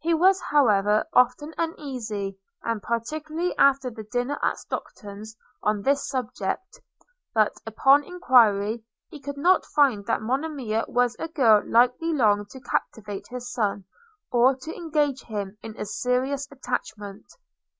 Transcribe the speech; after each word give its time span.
He 0.00 0.14
was 0.14 0.40
however 0.50 1.04
often 1.12 1.54
uneasy, 1.56 2.36
and 2.64 2.82
particularly 2.82 3.56
after 3.56 3.88
the 3.88 4.02
dinner 4.02 4.34
party 4.40 4.50
at 4.50 4.58
Stockton's, 4.58 5.36
on 5.62 5.82
this 5.82 6.08
subject; 6.08 6.80
but, 7.34 7.52
upon 7.64 8.02
enquiry, 8.02 8.82
he 9.10 9.20
could 9.20 9.36
not 9.36 9.64
find 9.64 10.04
that 10.06 10.22
Monimia 10.22 10.86
was 10.88 11.14
a 11.20 11.28
girl 11.28 11.62
likely 11.64 12.12
long 12.12 12.46
to 12.46 12.60
captivate 12.60 13.28
his 13.28 13.52
son, 13.52 13.84
or 14.32 14.56
to 14.56 14.74
engage 14.74 15.22
him 15.22 15.56
in 15.62 15.76
a 15.78 15.86
serious 15.86 16.48
attachment. 16.50 17.28